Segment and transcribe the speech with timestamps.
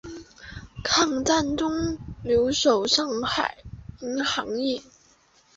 [0.83, 3.59] 抗战中留守上海
[3.99, 4.81] 银行业。